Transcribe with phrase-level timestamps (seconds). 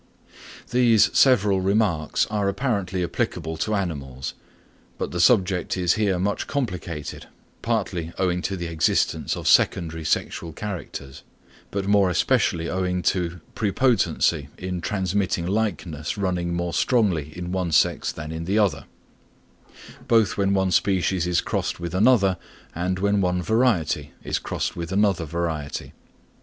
[0.71, 4.33] These several remarks are apparently applicable to animals;
[4.97, 7.27] but the subject is here much complicated,
[7.61, 11.21] partly owing to the existence of secondary sexual characters;
[11.69, 18.11] but more especially owing to prepotency in transmitting likeness running more strongly in one sex
[18.11, 18.85] than in the other,
[20.07, 22.37] both when one species is crossed with another
[22.73, 25.93] and when one variety is crossed with another variety.